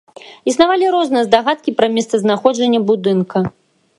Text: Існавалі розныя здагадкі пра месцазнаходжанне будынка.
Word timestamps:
Існавалі 0.51 0.87
розныя 0.95 1.23
здагадкі 1.27 1.75
пра 1.81 1.87
месцазнаходжанне 1.97 2.79
будынка. 2.91 3.37